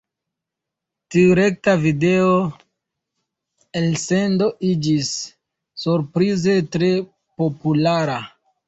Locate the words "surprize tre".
5.85-6.93